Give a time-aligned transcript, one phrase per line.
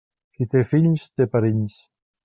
[0.37, 1.81] Qui té fills, té perills.